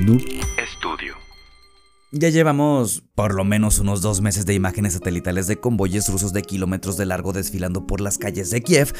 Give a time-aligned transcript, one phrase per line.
[0.00, 0.22] Noob
[0.78, 1.14] Studio.
[2.10, 6.42] Ya llevamos por lo menos unos dos meses de imágenes satelitales de convoyes rusos de
[6.42, 8.92] kilómetros de largo desfilando por las calles de Kiev,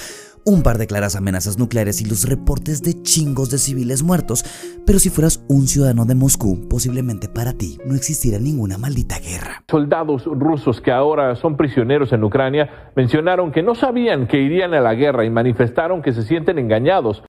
[0.44, 4.44] un par de claras amenazas nucleares y los reportes de chingos de civiles muertos,
[4.86, 9.64] pero si fueras un ciudadano de Moscú, posiblemente para ti no existiera ninguna maldita guerra.
[9.68, 14.80] Soldados rusos que ahora son prisioneros en Ucrania mencionaron que no sabían que irían a
[14.80, 17.24] la guerra y manifestaron que se sienten engañados.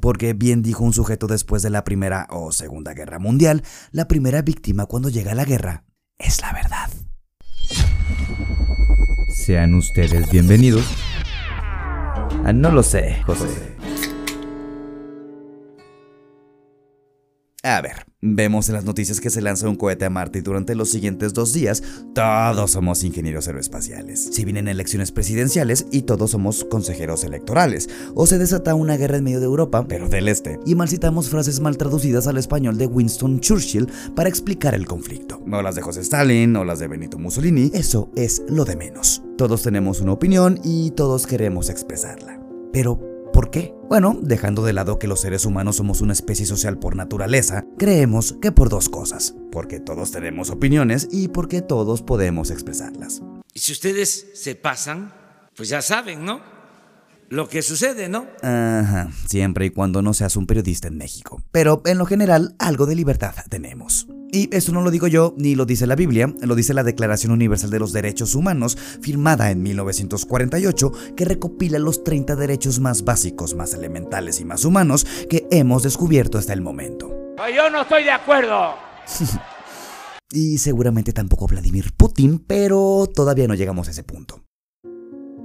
[0.00, 4.42] Porque bien dijo un sujeto después de la Primera o Segunda Guerra Mundial, la primera
[4.42, 5.84] víctima cuando llega la guerra
[6.18, 6.90] es la verdad.
[9.28, 10.86] Sean ustedes bienvenidos
[12.44, 13.46] Ah, no lo sé, José.
[17.64, 20.74] A ver, vemos en las noticias que se lanza un cohete a Marte y durante
[20.74, 21.80] los siguientes dos días
[22.12, 24.30] todos somos ingenieros aeroespaciales.
[24.32, 27.88] Si vienen elecciones presidenciales y todos somos consejeros electorales.
[28.16, 30.58] O se desata una guerra en medio de Europa, pero del este.
[30.66, 33.86] Y mal citamos frases mal traducidas al español de Winston Churchill
[34.16, 35.40] para explicar el conflicto.
[35.46, 39.22] No las de José Stalin o las de Benito Mussolini, eso es lo de menos.
[39.38, 42.40] Todos tenemos una opinión y todos queremos expresarla.
[42.72, 43.74] Pero, ¿Por qué?
[43.88, 48.36] Bueno, dejando de lado que los seres humanos somos una especie social por naturaleza, creemos
[48.42, 49.34] que por dos cosas.
[49.50, 53.22] Porque todos tenemos opiniones y porque todos podemos expresarlas.
[53.54, 55.12] Y si ustedes se pasan,
[55.56, 56.40] pues ya saben, ¿no?
[57.30, 58.26] Lo que sucede, ¿no?
[58.42, 61.42] Ajá, siempre y cuando no seas un periodista en México.
[61.50, 64.06] Pero en lo general, algo de libertad tenemos.
[64.34, 67.32] Y eso no lo digo yo, ni lo dice la Biblia, lo dice la Declaración
[67.32, 73.54] Universal de los Derechos Humanos, firmada en 1948, que recopila los 30 derechos más básicos,
[73.54, 77.10] más elementales y más humanos que hemos descubierto hasta el momento.
[77.54, 78.74] Yo no estoy de acuerdo.
[80.32, 84.42] y seguramente tampoco Vladimir Putin, pero todavía no llegamos a ese punto.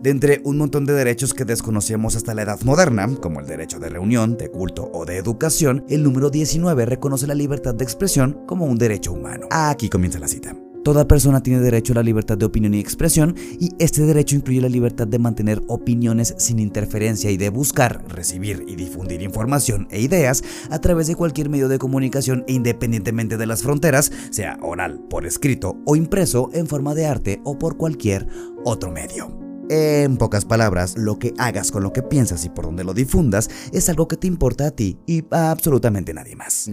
[0.01, 3.79] De entre un montón de derechos que desconocíamos hasta la edad moderna, como el derecho
[3.79, 8.43] de reunión, de culto o de educación, el número 19 reconoce la libertad de expresión
[8.45, 9.47] como un derecho humano.
[9.49, 10.55] Aquí comienza la cita.
[10.83, 14.61] Toda persona tiene derecho a la libertad de opinión y expresión y este derecho incluye
[14.61, 19.99] la libertad de mantener opiniones sin interferencia y de buscar, recibir y difundir información e
[19.99, 25.01] ideas a través de cualquier medio de comunicación e independientemente de las fronteras, sea oral,
[25.09, 28.27] por escrito o impreso en forma de arte o por cualquier
[28.63, 29.46] otro medio.
[29.69, 33.49] En pocas palabras, lo que hagas con lo que piensas y por donde lo difundas
[33.73, 36.67] es algo que te importa a ti y a absolutamente nadie más.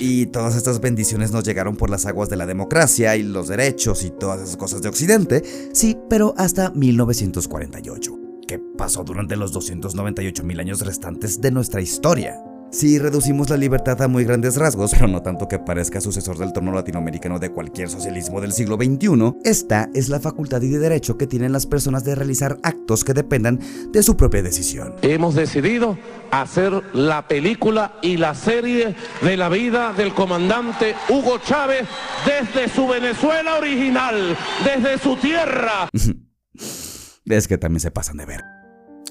[0.00, 4.04] Y todas estas bendiciones nos llegaron por las aguas de la democracia y los derechos
[4.04, 5.42] y todas esas cosas de Occidente,
[5.72, 12.42] sí, pero hasta 1948, que pasó durante los 298 mil años restantes de nuestra historia.
[12.70, 16.52] Si reducimos la libertad a muy grandes rasgos, pero no tanto que parezca sucesor del
[16.52, 21.26] trono latinoamericano de cualquier socialismo del siglo XXI, esta es la facultad y derecho que
[21.26, 23.58] tienen las personas de realizar actos que dependan
[23.90, 24.94] de su propia decisión.
[25.00, 25.96] Hemos decidido
[26.30, 31.86] hacer la película y la serie de la vida del comandante Hugo Chávez
[32.26, 35.88] desde su Venezuela original, desde su tierra.
[37.24, 38.57] es que también se pasan de ver.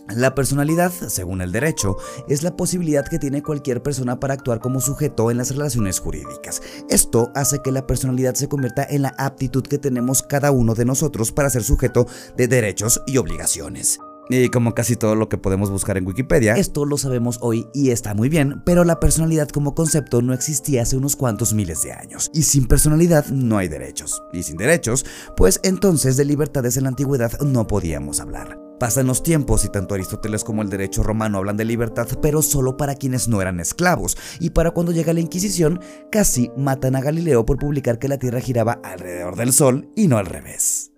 [0.09, 1.97] La personalidad, según el derecho,
[2.27, 6.61] es la posibilidad que tiene cualquier persona para actuar como sujeto en las relaciones jurídicas.
[6.89, 10.85] Esto hace que la personalidad se convierta en la aptitud que tenemos cada uno de
[10.85, 12.07] nosotros para ser sujeto
[12.37, 13.99] de derechos y obligaciones.
[14.29, 17.91] Y como casi todo lo que podemos buscar en Wikipedia, esto lo sabemos hoy y
[17.91, 21.93] está muy bien, pero la personalidad como concepto no existía hace unos cuantos miles de
[21.93, 22.29] años.
[22.33, 24.21] Y sin personalidad no hay derechos.
[24.33, 25.05] Y sin derechos,
[25.37, 28.66] pues entonces de libertades en la antigüedad no podíamos hablar.
[28.79, 32.77] Pasan los tiempos y tanto Aristóteles como el derecho romano hablan de libertad, pero solo
[32.77, 37.45] para quienes no eran esclavos, y para cuando llega la Inquisición, casi matan a Galileo
[37.45, 40.91] por publicar que la Tierra giraba alrededor del Sol y no al revés.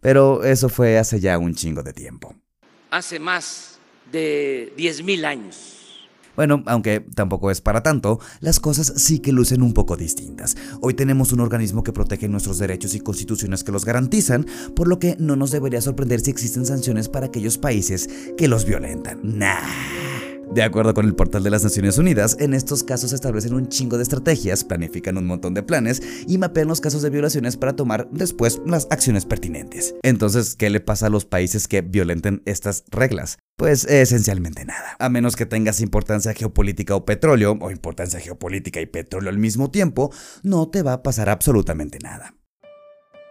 [0.00, 2.34] Pero eso fue hace ya un chingo de tiempo.
[2.90, 3.78] Hace más
[4.10, 5.81] de 10.000 años.
[6.36, 10.56] Bueno, aunque tampoco es para tanto, las cosas sí que lucen un poco distintas.
[10.80, 14.98] Hoy tenemos un organismo que protege nuestros derechos y constituciones que los garantizan, por lo
[14.98, 19.20] que no nos debería sorprender si existen sanciones para aquellos países que los violentan.
[19.22, 20.11] Nah.
[20.54, 23.68] De acuerdo con el portal de las Naciones Unidas, en estos casos se establecen un
[23.68, 27.74] chingo de estrategias, planifican un montón de planes y mapean los casos de violaciones para
[27.74, 29.94] tomar después las acciones pertinentes.
[30.02, 33.38] Entonces, ¿qué le pasa a los países que violenten estas reglas?
[33.56, 34.94] Pues esencialmente nada.
[34.98, 39.70] A menos que tengas importancia geopolítica o petróleo, o importancia geopolítica y petróleo al mismo
[39.70, 40.12] tiempo,
[40.42, 42.34] no te va a pasar absolutamente nada.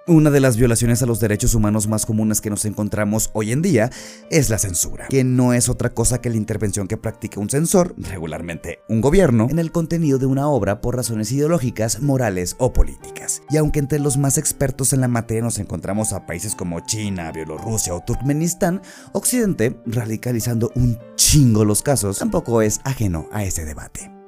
[0.07, 3.61] Una de las violaciones a los derechos humanos más comunes que nos encontramos hoy en
[3.61, 3.91] día
[4.31, 7.93] es la censura, que no es otra cosa que la intervención que practica un censor,
[7.97, 13.43] regularmente un gobierno, en el contenido de una obra por razones ideológicas, morales o políticas.
[13.51, 17.31] Y aunque entre los más expertos en la materia nos encontramos a países como China,
[17.31, 18.81] Bielorrusia o Turkmenistán,
[19.11, 24.20] Occidente, radicalizando un chingo los casos, tampoco es ajeno a ese debate.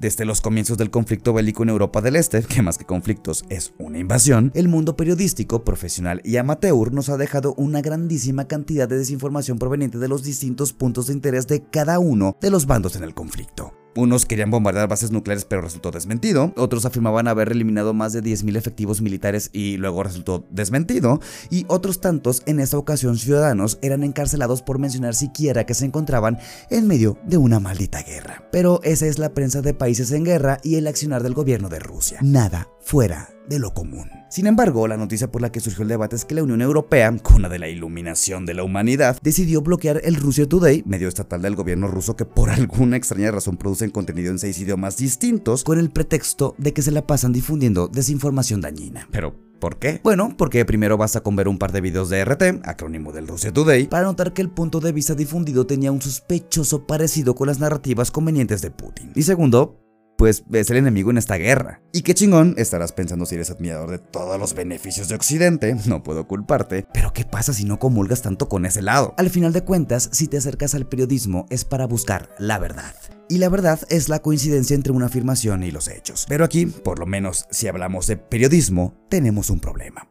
[0.00, 3.74] Desde los comienzos del conflicto bélico en Europa del Este, que más que conflictos es
[3.78, 8.96] una invasión, el mundo periodístico, profesional y amateur nos ha dejado una grandísima cantidad de
[8.96, 13.04] desinformación proveniente de los distintos puntos de interés de cada uno de los bandos en
[13.04, 13.74] el conflicto.
[14.00, 18.56] Unos querían bombardear bases nucleares pero resultó desmentido, otros afirmaban haber eliminado más de 10.000
[18.56, 21.20] efectivos militares y luego resultó desmentido,
[21.50, 26.38] y otros tantos, en esta ocasión ciudadanos, eran encarcelados por mencionar siquiera que se encontraban
[26.70, 28.48] en medio de una maldita guerra.
[28.50, 31.80] Pero esa es la prensa de países en guerra y el accionar del gobierno de
[31.80, 32.20] Rusia.
[32.22, 34.08] Nada fuera de lo común.
[34.30, 37.12] Sin embargo, la noticia por la que surgió el debate es que la Unión Europea,
[37.22, 41.56] cuna de la iluminación de la humanidad, decidió bloquear el Russia Today, medio estatal del
[41.56, 45.90] gobierno ruso que por alguna extraña razón producen contenido en seis idiomas distintos, con el
[45.90, 49.08] pretexto de que se la pasan difundiendo desinformación dañina.
[49.10, 50.00] Pero, ¿Por qué?
[50.02, 53.52] Bueno, porque primero basta con ver un par de videos de RT, acrónimo del Russia
[53.52, 57.60] Today, para notar que el punto de vista difundido tenía un sospechoso parecido con las
[57.60, 59.12] narrativas convenientes de Putin.
[59.14, 59.79] Y segundo,
[60.20, 61.80] pues es el enemigo en esta guerra.
[61.94, 66.02] Y qué chingón, estarás pensando si eres admirador de todos los beneficios de Occidente, no
[66.02, 69.14] puedo culparte, pero ¿qué pasa si no comulgas tanto con ese lado?
[69.16, 72.94] Al final de cuentas, si te acercas al periodismo es para buscar la verdad.
[73.30, 76.26] Y la verdad es la coincidencia entre una afirmación y los hechos.
[76.28, 80.09] Pero aquí, por lo menos si hablamos de periodismo, tenemos un problema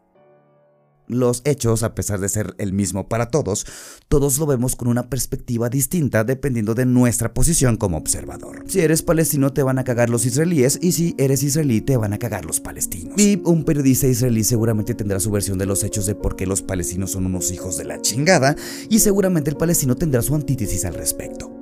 [1.09, 3.65] los hechos, a pesar de ser el mismo para todos,
[4.07, 8.63] todos lo vemos con una perspectiva distinta dependiendo de nuestra posición como observador.
[8.67, 12.13] Si eres palestino te van a cagar los israelíes y si eres israelí te van
[12.13, 13.19] a cagar los palestinos.
[13.19, 16.61] Y un periodista israelí seguramente tendrá su versión de los hechos de por qué los
[16.61, 18.55] palestinos son unos hijos de la chingada
[18.89, 21.58] y seguramente el palestino tendrá su antítesis al respecto.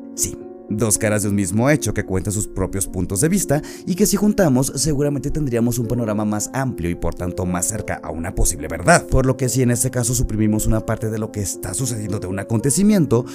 [0.70, 4.06] Dos caras de un mismo hecho que cuentan sus propios puntos de vista y que
[4.06, 8.36] si juntamos seguramente tendríamos un panorama más amplio y por tanto más cerca a una
[8.36, 9.08] posible verdad.
[9.08, 12.20] Por lo que si en este caso suprimimos una parte de lo que está sucediendo
[12.20, 13.26] de un acontecimiento,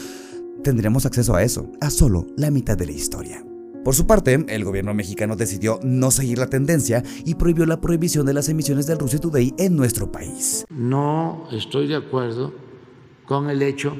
[0.63, 3.43] tendríamos acceso a eso, a solo la mitad de la historia.
[3.83, 8.27] Por su parte, el gobierno mexicano decidió no seguir la tendencia y prohibió la prohibición
[8.27, 10.67] de las emisiones del Russia Today en nuestro país.
[10.69, 12.53] No estoy de acuerdo
[13.25, 13.97] con el hecho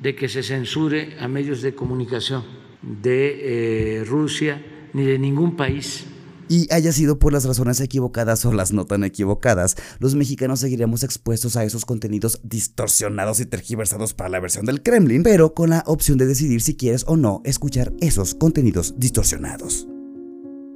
[0.00, 6.04] de que se censure a medios de comunicación de eh, Rusia ni de ningún país.
[6.48, 11.04] Y haya sido por las razones equivocadas o las no tan equivocadas, los mexicanos seguiremos
[11.04, 15.84] expuestos a esos contenidos distorsionados y tergiversados para la versión del Kremlin, pero con la
[15.86, 19.86] opción de decidir si quieres o no escuchar esos contenidos distorsionados.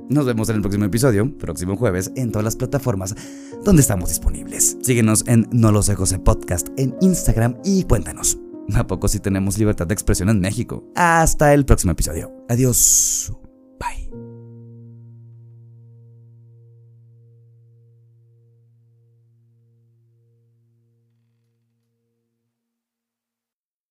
[0.09, 3.17] Nos vemos en el próximo episodio, próximo jueves, en todas las plataformas
[3.65, 4.77] donde estamos disponibles.
[4.83, 8.39] Síguenos en No los dejo en podcast en Instagram y cuéntanos.
[8.75, 10.85] ¿A poco si tenemos libertad de expresión en México?
[10.95, 12.33] Hasta el próximo episodio.
[12.49, 13.33] Adiós.